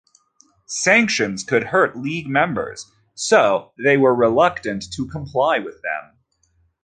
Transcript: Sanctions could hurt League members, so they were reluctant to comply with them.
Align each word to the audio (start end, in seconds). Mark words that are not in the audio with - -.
Sanctions 0.65 1.43
could 1.43 1.65
hurt 1.65 1.95
League 1.95 2.25
members, 2.25 2.91
so 3.13 3.71
they 3.77 3.97
were 3.97 4.15
reluctant 4.15 4.83
to 4.93 5.05
comply 5.07 5.59
with 5.59 5.79
them. 5.83 6.17